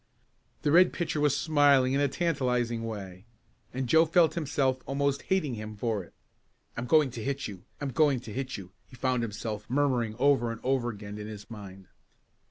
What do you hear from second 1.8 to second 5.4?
in a tantalizing way and Joe felt himself almost